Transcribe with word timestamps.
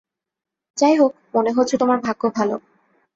যাইহোক 0.77 1.13
মনে 1.33 1.51
হচ্ছে 1.51 1.75
তোমার 1.77 1.99
ভাগ্য 2.01 2.23
ভালো। 2.35 2.55